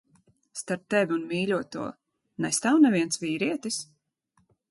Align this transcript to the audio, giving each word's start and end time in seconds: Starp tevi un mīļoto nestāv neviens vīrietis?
Starp 0.59 0.87
tevi 0.93 1.13
un 1.17 1.27
mīļoto 1.33 1.83
nestāv 2.45 2.81
neviens 2.87 3.23
vīrietis? 3.27 3.81